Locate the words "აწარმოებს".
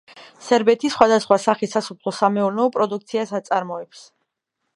3.43-4.05